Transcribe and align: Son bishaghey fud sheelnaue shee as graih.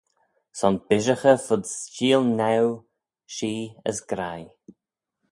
Son 0.59 0.75
bishaghey 0.87 1.39
fud 1.45 1.63
sheelnaue 1.93 2.75
shee 3.33 3.65
as 3.89 3.97
graih. 4.09 4.49